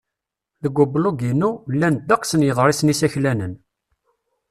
Deg 0.63 0.75
ublug-inu, 0.83 1.49
llan 1.73 1.95
ddeqs 1.99 2.31
n 2.35 2.45
yiḍrisen 2.45 2.91
iseklanen. 2.93 3.53